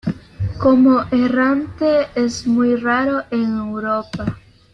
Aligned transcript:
Como 0.57 0.99
errante 1.11 2.07
es 2.15 2.47
muy 2.47 2.75
raro 2.75 3.21
en 3.29 3.55
Europa. 3.55 4.39